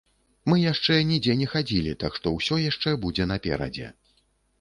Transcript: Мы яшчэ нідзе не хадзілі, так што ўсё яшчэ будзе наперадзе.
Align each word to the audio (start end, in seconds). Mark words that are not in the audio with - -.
Мы 0.51 0.55
яшчэ 0.61 0.95
нідзе 1.09 1.35
не 1.41 1.47
хадзілі, 1.51 1.93
так 2.03 2.17
што 2.21 2.33
ўсё 2.37 2.57
яшчэ 2.71 2.95
будзе 3.05 3.29
наперадзе. 3.33 3.91